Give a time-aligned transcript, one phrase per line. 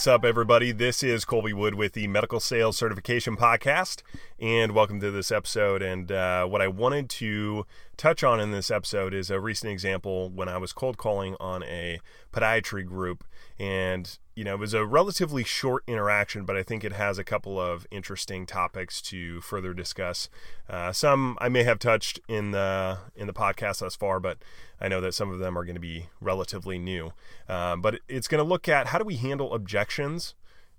[0.00, 0.72] What's up, everybody?
[0.72, 4.00] This is Kolby Wood with the Medical Sales Certification Podcast,
[4.38, 5.82] and welcome to this episode.
[5.82, 7.66] And uh, what I wanted to
[7.98, 11.62] touch on in this episode is a recent example when I was cold calling on
[11.64, 12.00] a
[12.32, 13.24] podiatry group.
[13.58, 17.24] And, you know, it was a relatively short interaction, but I think it has a
[17.24, 20.30] couple of interesting topics to further discuss.
[20.66, 24.38] Uh, some I may have touched in the in the podcast thus far, but
[24.80, 27.12] I know that some of them are going to be relatively new.
[27.50, 30.34] Um, but it's going to look at how do we handle objections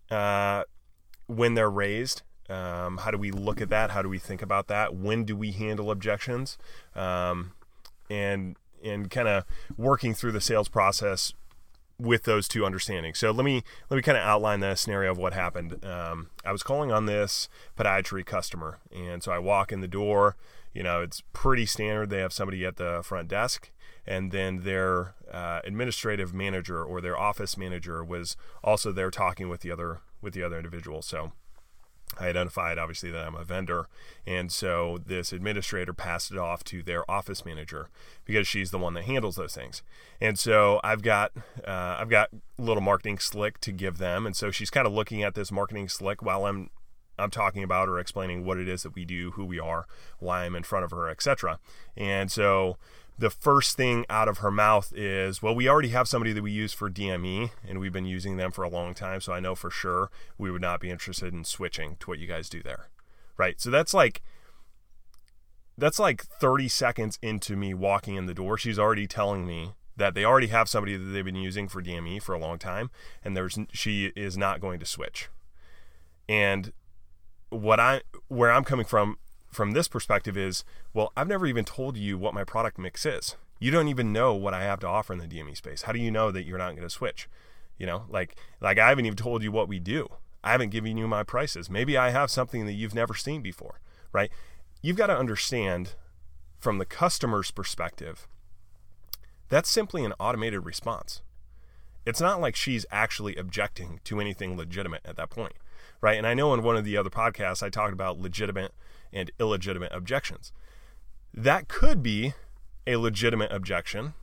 [0.10, 0.64] uh,
[1.28, 2.24] when they're raised.
[2.50, 3.92] Um, how do we look at that?
[3.92, 4.96] How do we think about that?
[4.96, 6.58] When do we handle objections?
[6.96, 7.52] Um,
[8.10, 9.46] and and kind of
[9.78, 11.36] working through the sales process
[12.02, 13.20] with those two understandings.
[13.20, 15.84] So let me let me kind of outline the scenario of what happened.
[15.86, 20.36] Um, I was calling on this podiatry customer, and so I walk in the door.
[20.74, 22.10] You know, it's pretty standard.
[22.10, 23.72] They have somebody at the front desk,
[24.06, 29.62] and then their uh, administrative manager or their office manager was also there talking with
[29.62, 31.02] the other with the other individual.
[31.02, 31.34] So
[32.20, 33.88] I identified obviously that I'm a vendor,
[34.26, 37.90] and so this administrator passed it off to their office manager
[38.26, 39.82] because she's the one that handles those things.
[40.20, 41.32] And so I've got
[41.66, 44.94] uh, I've got a little marketing slick to give them, and so she's kind of
[44.94, 46.70] looking at this marketing slick while I'm
[47.18, 49.88] I'm talking about or explaining what it is that we do, who we are,
[50.20, 51.60] why I'm in front of her, etc.
[51.96, 52.78] And so
[53.18, 56.52] the first thing out of her mouth is, well, we already have somebody that we
[56.52, 59.22] use for DME and we've been using them for a long time.
[59.22, 62.28] So I know for sure we would not be interested in switching to what you
[62.28, 62.90] guys do there.
[63.38, 63.62] Right.
[63.62, 64.22] So that's like,
[65.78, 68.58] that's like 30 seconds into me walking in the door.
[68.58, 72.22] She's already telling me that they already have somebody that they've been using for DME
[72.22, 72.90] for a long time
[73.24, 75.30] and there's she is not going to switch.
[76.28, 76.74] And
[77.52, 79.18] what I where I'm coming from
[79.52, 80.64] from this perspective is,
[80.94, 83.36] well, I've never even told you what my product mix is.
[83.60, 85.84] You don't even know what I have to offer in the DME space.
[85.84, 87.30] How do you know that you're not going to switch?
[87.78, 90.08] You know, like like I haven't even told you what we do.
[90.44, 91.70] I haven't given you my prices.
[91.70, 93.80] Maybe I have something that you've never seen before,
[94.12, 94.32] right?
[94.82, 95.94] You've got to understand
[96.58, 98.28] from the customer's perspective,
[99.50, 101.22] that's simply an automated response.
[102.06, 105.54] It's not like she's actually objecting to anything legitimate at that point,
[106.02, 106.18] right?
[106.18, 108.74] And I know in one of the other podcasts I talked about legitimate
[109.14, 110.52] and illegitimate objections.
[111.34, 112.34] That could be
[112.88, 114.14] a legitimate objection,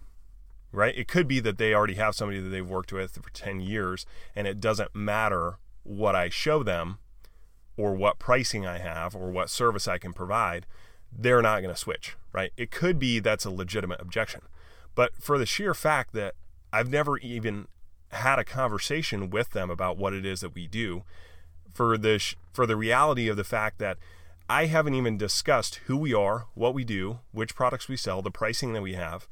[0.72, 0.96] right?
[0.96, 4.06] It could be that they already have somebody that they've worked with for 10 years
[4.34, 6.98] and it doesn't matter what I show them
[7.76, 10.66] or what pricing I have or what service I can provide,
[11.16, 12.52] they're not going to switch, right?
[12.56, 14.42] It could be that's a legitimate objection.
[14.94, 16.34] But for the sheer fact that
[16.72, 17.69] I've never even
[18.10, 21.04] had a conversation with them about what it is that we do,
[21.75, 23.99] for the for the reality of the fact that
[24.49, 28.31] I haven't even discussed who we are, what we do, which products we sell, the
[28.31, 29.29] pricing that we have.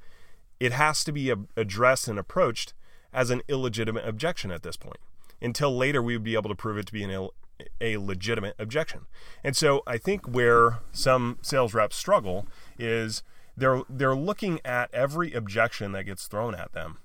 [0.60, 2.74] It has to be addressed and approached
[3.12, 4.98] as an illegitimate objection at this point.
[5.40, 7.34] Until later, we would be able to prove it to be an Ill,
[7.80, 9.06] a legitimate objection.
[9.42, 12.46] And so I think where some sales reps struggle
[12.78, 13.22] is
[13.56, 16.98] they're they're looking at every objection that gets thrown at them.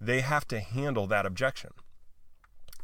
[0.00, 1.70] They have to handle that objection.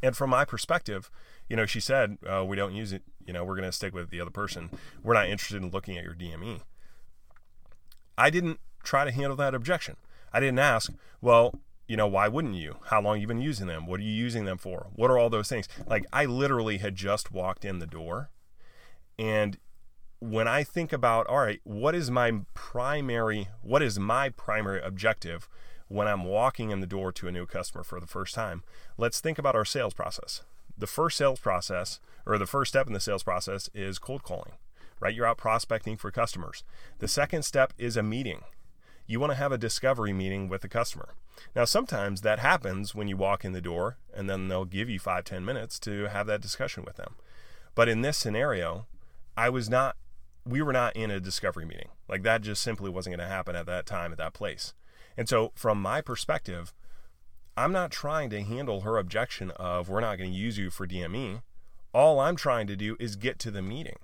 [0.01, 1.09] And from my perspective,
[1.49, 3.03] you know, she said, uh, we don't use it.
[3.25, 4.69] You know, we're going to stick with the other person.
[5.03, 6.61] We're not interested in looking at your DME.
[8.17, 9.95] I didn't try to handle that objection.
[10.31, 12.77] I didn't ask, well, you know, why wouldn't you?
[12.85, 13.85] How long you been using them?
[13.85, 14.87] What are you using them for?
[14.93, 15.67] What are all those things?
[15.87, 18.29] Like I literally had just walked in the door
[19.19, 19.57] and
[20.19, 25.49] when I think about, all right, what is my primary what is my primary objective
[25.89, 28.63] when I'm walking in the door to a new customer for the first time?
[28.97, 30.43] Let's think about our sales process
[30.77, 34.53] the first sales process or the first step in the sales process is cold calling,
[34.99, 35.13] right?
[35.13, 36.63] You're out prospecting for customers.
[36.99, 38.41] The second step is a meeting.
[39.05, 41.13] You want to have a discovery meeting with the customer.
[41.55, 44.99] Now, sometimes that happens when you walk in the door and then they'll give you
[44.99, 47.15] five, 10 minutes to have that discussion with them.
[47.75, 48.85] But in this scenario,
[49.35, 49.97] I was not,
[50.45, 51.89] we were not in a discovery meeting.
[52.07, 54.73] Like that just simply wasn't going to happen at that time, at that place.
[55.17, 56.73] And so, from my perspective,
[57.55, 60.87] I'm not trying to handle her objection of we're not going to use you for
[60.87, 61.43] DME.
[61.93, 63.97] All I'm trying to do is get to the meeting.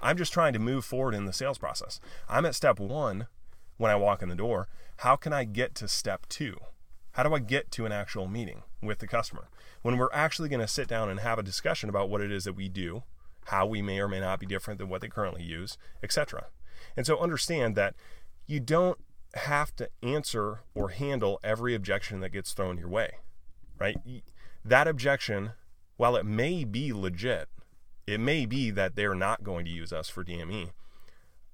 [0.00, 2.00] I'm just trying to move forward in the sales process.
[2.28, 3.28] I'm at step one
[3.78, 4.68] when I walk in the door.
[4.98, 6.58] How can I get to step two?
[7.12, 9.48] How do I get to an actual meeting with the customer?
[9.80, 12.44] When we're actually going to sit down and have a discussion about what it is
[12.44, 13.04] that we do,
[13.46, 16.46] how we may or may not be different than what they currently use, etc.
[16.94, 17.94] And so understand that
[18.46, 18.98] you don't
[19.34, 23.12] have to answer or handle every objection that gets thrown your way,
[23.78, 23.96] right?
[24.64, 25.52] That objection,
[25.96, 27.48] while it may be legit,
[28.06, 30.70] it may be that they're not going to use us for DME.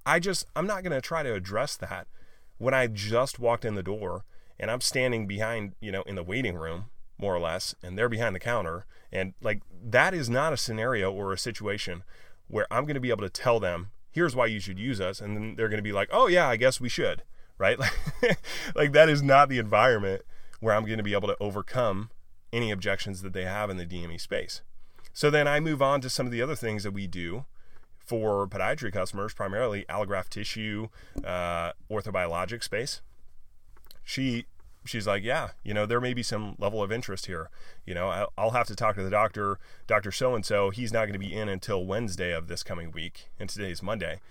[0.05, 2.07] I just, I'm not going to try to address that
[2.57, 4.23] when I just walked in the door
[4.59, 6.85] and I'm standing behind, you know, in the waiting room,
[7.19, 8.85] more or less, and they're behind the counter.
[9.11, 12.03] And like, that is not a scenario or a situation
[12.47, 15.21] where I'm going to be able to tell them, here's why you should use us.
[15.21, 17.23] And then they're going to be like, oh, yeah, I guess we should,
[17.57, 17.79] right?
[18.75, 20.23] like, that is not the environment
[20.59, 22.09] where I'm going to be able to overcome
[22.51, 24.61] any objections that they have in the DME space.
[25.13, 27.45] So then I move on to some of the other things that we do
[27.97, 30.87] for podiatry customers, primarily allograft tissue,
[31.23, 33.01] uh, orthobiologic space.
[34.03, 34.45] She
[34.85, 37.49] she's like, yeah, you know, there may be some level of interest here.
[37.85, 40.69] You know, I'll have to talk to the doctor, Doctor So and So.
[40.69, 44.21] He's not going to be in until Wednesday of this coming week, and today's Monday.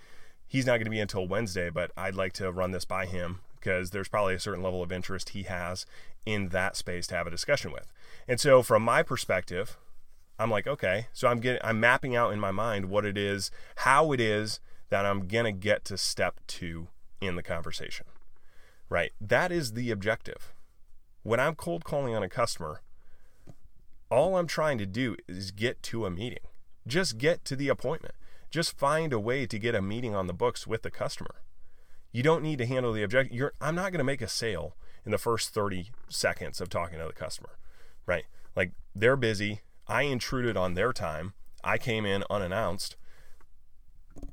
[0.47, 3.41] He's not going to be until Wednesday, but I'd like to run this by him
[3.59, 5.85] because there's probably a certain level of interest he has
[6.25, 7.91] in that space to have a discussion with.
[8.27, 9.77] And so, from my perspective,
[10.39, 13.51] I'm like, okay, so I'm getting, I'm mapping out in my mind what it is,
[13.77, 14.59] how it is
[14.89, 16.87] that I'm gonna get to step two
[17.19, 18.05] in the conversation,
[18.89, 19.11] right?
[19.19, 20.53] That is the objective.
[21.23, 22.81] When I'm cold calling on a customer,
[24.09, 26.39] all I'm trying to do is get to a meeting.
[26.85, 28.15] Just get to the appointment.
[28.49, 31.41] Just find a way to get a meeting on the books with the customer.
[32.11, 33.33] You don't need to handle the object.
[33.33, 36.99] You're, I'm not going to make a sale in the first 30 seconds of talking
[36.99, 37.57] to the customer,
[38.05, 38.25] right?
[38.55, 39.61] Like they're busy.
[39.87, 41.33] I intruded on their time.
[41.63, 42.95] I came in unannounced.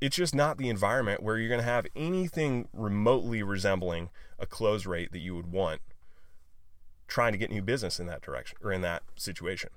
[0.01, 4.09] It's just not the environment where you're going to have anything remotely resembling
[4.39, 5.81] a close rate that you would want
[7.07, 9.69] trying to get new business in that direction or in that situation.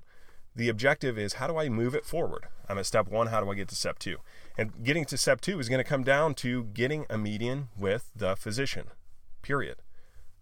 [0.55, 2.47] The objective is how do I move it forward?
[2.67, 3.27] I'm at step one.
[3.27, 4.17] How do I get to step two?
[4.57, 8.11] And getting to step two is going to come down to getting a median with
[8.15, 8.87] the physician,
[9.41, 9.77] period.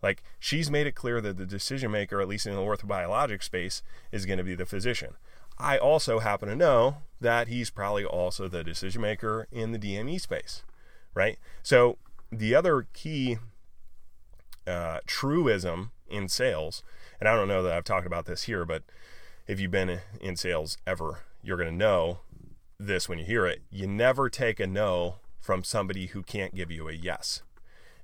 [0.02, 3.82] Like she's made it clear that the decision maker, at least in the orthobiologic space,
[4.12, 5.16] is going to be the physician.
[5.58, 10.22] I also happen to know that he's probably also the decision maker in the DME
[10.22, 10.64] space,
[11.16, 11.40] right?
[11.64, 11.98] So
[12.32, 13.38] the other key
[14.68, 16.84] uh, truism in sales,
[17.20, 18.84] and I don't know that I've talked about this here, but
[19.48, 22.20] if you've been in sales ever, you're going to know
[22.80, 23.62] this when you hear it.
[23.72, 27.42] You never take a no from somebody who can't give you a yes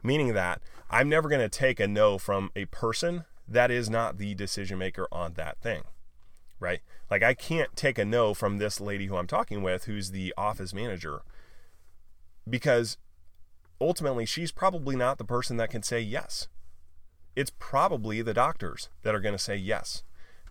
[0.03, 4.17] meaning that I'm never going to take a no from a person that is not
[4.17, 5.83] the decision maker on that thing,
[6.59, 6.81] right?
[7.09, 10.33] Like I can't take a no from this lady who I'm talking with, who's the
[10.37, 11.21] office manager,
[12.47, 12.97] because
[13.81, 16.47] ultimately she's probably not the person that can say yes.
[17.35, 20.03] It's probably the doctors that are going to say yes.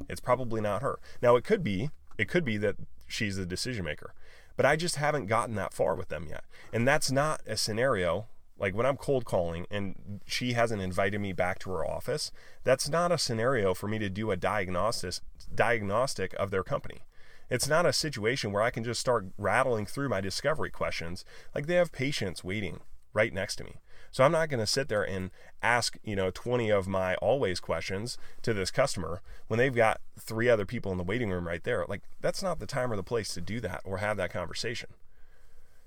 [0.08, 0.98] It's probably not her.
[1.20, 2.76] Now it could be, it could be that
[3.06, 4.14] she's the decision maker,
[4.56, 6.44] but I just haven't gotten that far with them yet.
[6.72, 8.28] And that's not a scenario
[8.62, 12.30] like when I'm cold calling and she hasn't invited me back to her office,
[12.62, 15.20] that's not a scenario for me to do a diagnosis
[15.52, 17.02] diagnostic of their company.
[17.50, 21.24] It's not a situation where I can just start rattling through my discovery questions.
[21.54, 22.80] Like they have patients waiting
[23.12, 23.80] right next to me.
[24.12, 25.30] So I'm not going to sit there and
[25.62, 30.48] ask, you know, 20 of my always questions to this customer when they've got three
[30.48, 31.84] other people in the waiting room right there.
[31.88, 34.90] Like that's not the time or the place to do that or have that conversation.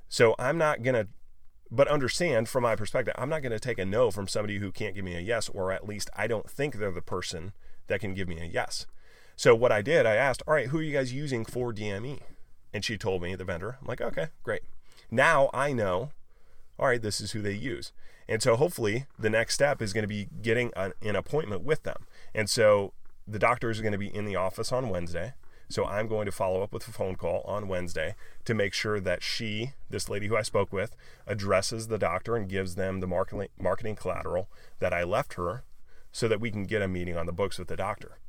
[0.09, 1.07] So I'm not going to
[1.71, 4.71] but understand from my perspective, I'm not going to take a no from somebody who
[4.71, 7.53] can't give me a yes, or at least I don't think they're the person
[7.87, 8.85] that can give me a yes.
[9.35, 12.21] So what I did, I asked, all right, who are you guys using for DME?
[12.73, 13.77] And she told me the vendor.
[13.81, 14.61] I'm like, okay, great.
[15.11, 16.11] Now I know,
[16.79, 17.91] all right, this is who they use.
[18.27, 21.83] And so hopefully the next step is going to be getting an, an appointment with
[21.83, 22.05] them.
[22.33, 22.93] And so
[23.27, 25.33] the doctor is going to be in the office on Wednesday.
[25.67, 28.15] So I'm going to follow up with a phone call on Wednesday
[28.45, 32.47] to make sure that she, this lady who I spoke with, addresses the doctor and
[32.47, 34.47] gives them the marketing marketing collateral
[34.79, 35.63] that I left her
[36.11, 38.19] so that we can get a meeting on the books with the doctor.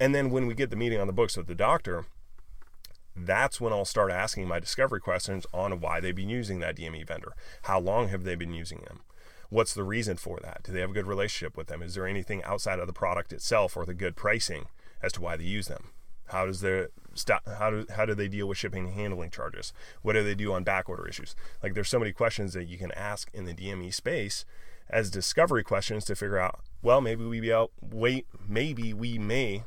[0.00, 2.06] And then when we get the meeting on the books with the doctor,
[3.16, 7.06] that's when I'll start asking my discovery questions on why they've been using that DME
[7.06, 7.34] vendor.
[7.62, 9.00] How long have they been using them?
[9.50, 10.62] What's the reason for that?
[10.62, 11.82] Do they have a good relationship with them?
[11.82, 14.66] Is there anything outside of the product itself or the good pricing
[15.02, 15.90] as to why they use them?
[16.28, 17.46] How does their stop?
[17.46, 19.74] How do how do they deal with shipping and handling charges?
[20.00, 21.36] What do they do on back order issues?
[21.62, 24.46] Like there's so many questions that you can ask in the DME space
[24.88, 26.60] as discovery questions to figure out.
[26.80, 27.72] Well, maybe we be out.
[27.82, 29.64] Wait, maybe we may.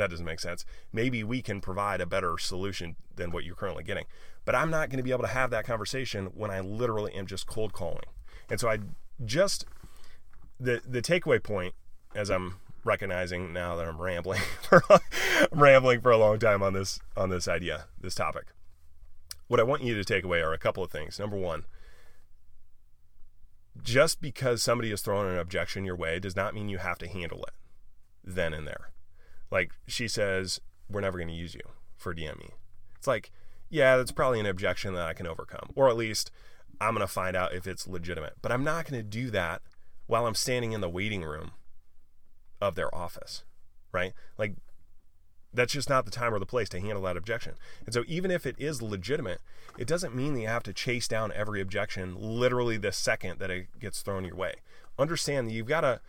[0.00, 0.64] That doesn't make sense.
[0.92, 4.06] Maybe we can provide a better solution than what you're currently getting.
[4.44, 7.26] But I'm not going to be able to have that conversation when I literally am
[7.26, 8.06] just cold calling.
[8.48, 8.78] And so I
[9.24, 9.66] just
[10.58, 11.74] the the takeaway point
[12.14, 15.00] as I'm recognizing now that I'm rambling for I'm
[15.52, 18.46] rambling for a long time on this on this idea, this topic.
[19.48, 21.18] What I want you to take away are a couple of things.
[21.18, 21.64] Number 1,
[23.82, 27.08] just because somebody is throwing an objection your way does not mean you have to
[27.08, 27.54] handle it
[28.24, 28.90] then and there.
[29.50, 31.62] Like she says, we're never going to use you
[31.96, 32.50] for DME.
[32.96, 33.30] It's like,
[33.68, 36.30] yeah, that's probably an objection that I can overcome, or at least
[36.80, 38.34] I'm going to find out if it's legitimate.
[38.42, 39.62] But I'm not going to do that
[40.06, 41.52] while I'm standing in the waiting room
[42.60, 43.44] of their office,
[43.92, 44.12] right?
[44.36, 44.54] Like,
[45.52, 47.54] that's just not the time or the place to handle that objection.
[47.84, 49.40] And so, even if it is legitimate,
[49.78, 53.50] it doesn't mean that you have to chase down every objection literally the second that
[53.50, 54.54] it gets thrown your way.
[54.98, 56.00] Understand that you've got to,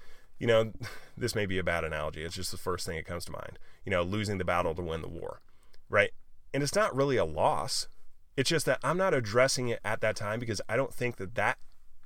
[0.41, 0.73] you know,
[1.17, 2.23] this may be a bad analogy.
[2.23, 3.59] It's just the first thing that comes to mind.
[3.85, 5.39] You know, losing the battle to win the war,
[5.87, 6.11] right?
[6.53, 7.87] And it's not really a loss.
[8.35, 11.35] It's just that I'm not addressing it at that time because I don't think that
[11.35, 11.59] that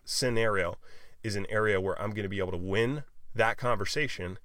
[0.04, 0.76] scenario
[1.24, 4.38] is an area where I'm going to be able to win that conversation,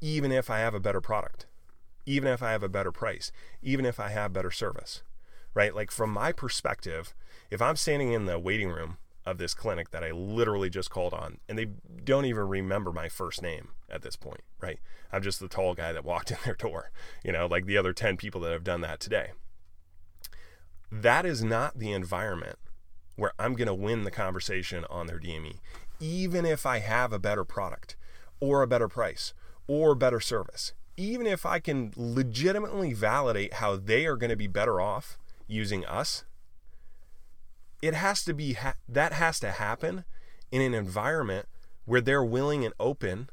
[0.00, 1.46] even if I have a better product,
[2.06, 5.02] even if I have a better price, even if I have better service,
[5.52, 5.74] right?
[5.74, 7.14] Like from my perspective,
[7.50, 11.14] if I'm standing in the waiting room of this clinic that I literally just called
[11.14, 11.66] on, and they
[12.04, 14.80] don't even remember my first name at this point, right?
[15.12, 16.90] I'm just the tall guy that walked in their door,
[17.24, 19.30] you know, like the other 10 people that have done that today.
[20.90, 22.58] That is not the environment
[23.16, 25.58] where I'm going to win the conversation on their DME,
[26.00, 27.96] even if I have a better product,
[28.40, 29.32] or a better price
[29.68, 34.48] or better service, even if I can legitimately validate how they are going to be
[34.48, 36.24] better off using us,
[37.82, 40.04] it has to be ha- that has to happen
[40.50, 41.46] in an environment
[41.84, 43.28] where they're willing and open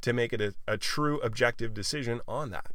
[0.00, 2.72] to make it a, a true objective decision on that.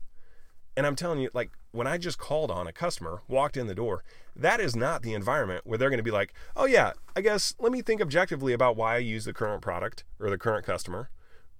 [0.77, 3.75] And I'm telling you, like when I just called on a customer, walked in the
[3.75, 4.03] door,
[4.35, 7.55] that is not the environment where they're going to be like, oh, yeah, I guess
[7.59, 11.09] let me think objectively about why I use the current product or the current customer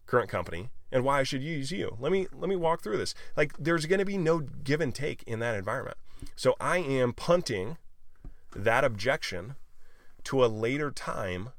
[0.05, 1.97] current company and why I should use you.
[1.99, 3.15] Let me let me walk through this.
[3.35, 5.97] Like there's going to be no give and take in that environment.
[6.35, 7.77] So I am punting
[8.55, 9.55] that objection
[10.23, 11.49] to a later time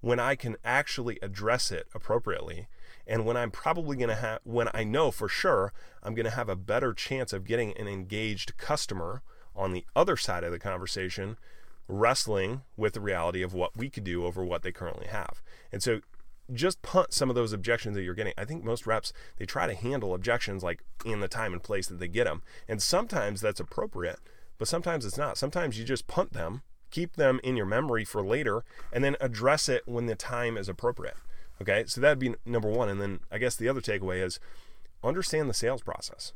[0.00, 2.68] when I can actually address it appropriately
[3.06, 6.30] and when I'm probably going to have when I know for sure I'm going to
[6.30, 9.22] have a better chance of getting an engaged customer
[9.54, 11.36] on the other side of the conversation
[11.88, 15.42] wrestling with the reality of what we could do over what they currently have.
[15.70, 16.00] And so
[16.52, 18.34] just punt some of those objections that you're getting.
[18.36, 21.86] I think most reps they try to handle objections like in the time and place
[21.86, 24.18] that they get them, and sometimes that's appropriate,
[24.62, 25.36] but sometimes it's not.
[25.36, 29.68] Sometimes you just punt them, keep them in your memory for later, and then address
[29.68, 31.16] it when the time is appropriate.
[31.60, 34.38] Okay, so that'd be number one, and then I guess the other takeaway is
[35.02, 36.32] understand the sales process.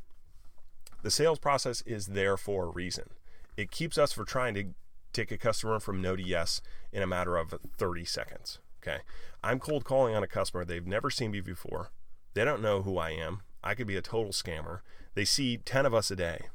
[1.03, 3.11] The sales process is there for a reason.
[3.55, 4.65] It keeps us from trying to
[5.13, 6.59] take a customer from no to yes
[6.91, 8.59] in a matter of 30 seconds.
[8.83, 9.03] Okay.
[9.41, 10.65] I'm cold calling on a customer.
[10.65, 11.91] They've never seen me before.
[12.33, 13.43] They don't know who I am.
[13.63, 14.81] I could be a total scammer.
[15.13, 16.47] They see 10 of us a day.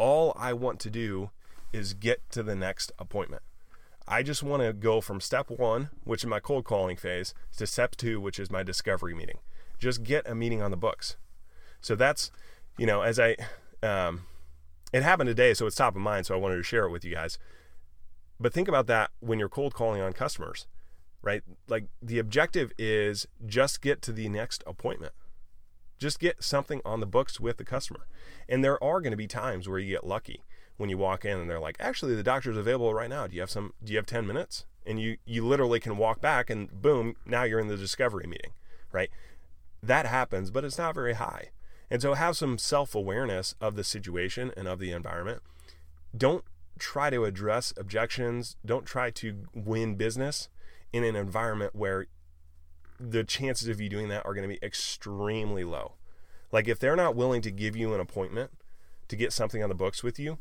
[0.00, 1.28] All I want to do
[1.74, 3.42] is get to the next appointment.
[4.08, 7.66] I just want to go from step one, which is my cold calling phase, to
[7.66, 9.40] step two, which is my discovery meeting.
[9.78, 11.18] Just get a meeting on the books.
[11.82, 12.32] So that's,
[12.78, 13.36] you know, as I,
[13.82, 14.22] um,
[14.90, 17.04] it happened today, so it's top of mind, so I wanted to share it with
[17.04, 17.38] you guys.
[18.40, 20.66] But think about that when you're cold calling on customers
[21.22, 21.42] right?
[21.68, 25.12] Like the objective is just get to the next appointment.
[26.00, 28.06] Just get something on the books with the customer.
[28.48, 30.42] And there are going to be times where you get lucky
[30.78, 33.26] when you walk in and they're like, "Actually, the doctor's available right now.
[33.26, 36.22] Do you have some do you have 10 minutes?" And you you literally can walk
[36.22, 38.52] back and boom, now you're in the discovery meeting,
[38.90, 39.10] right?
[39.82, 41.50] That happens, but it's not very high.
[41.90, 45.42] And so have some self-awareness of the situation and of the environment.
[46.16, 46.44] Don't
[46.78, 50.48] try to address objections, don't try to win business
[50.94, 52.06] in an environment where
[53.00, 55.94] the chances of you doing that are going to be extremely low.
[56.52, 58.50] Like if they're not willing to give you an appointment
[59.08, 60.38] to get something on the books with you,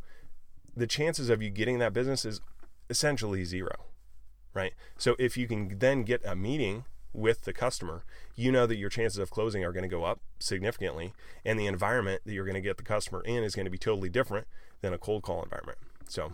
[0.76, 2.42] the chances of you getting that business is
[2.90, 3.86] essentially zero.
[4.54, 4.74] Right?
[4.98, 8.04] So if you can then get a meeting with the customer,
[8.36, 11.14] you know that your chances of closing are going to go up significantly
[11.46, 13.78] and the environment that you're going to get the customer in is going to be
[13.78, 14.48] totally different
[14.82, 15.78] than a cold call environment.
[16.08, 16.34] So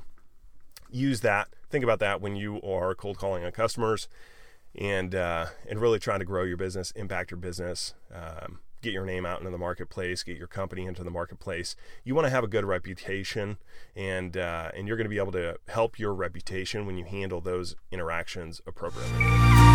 [0.90, 1.50] use that.
[1.70, 4.08] Think about that when you are cold calling on customers,
[4.78, 9.06] and uh, and really trying to grow your business, impact your business, um, get your
[9.06, 11.76] name out into the marketplace, get your company into the marketplace.
[12.04, 13.58] You want to have a good reputation,
[13.96, 17.42] and uh, and you're going to be able to help your reputation when you handle
[17.42, 19.75] those interactions appropriately.